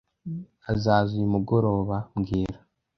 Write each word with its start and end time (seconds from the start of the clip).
Azaza 0.71 1.11
uyu 1.15 1.33
mugoroba 1.33 1.97
mbwira 2.17 2.57